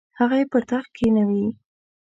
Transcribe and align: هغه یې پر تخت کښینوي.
هغه 0.19 0.35
یې 0.41 0.45
پر 0.51 0.61
تخت 0.69 0.89
کښینوي. 0.95 1.45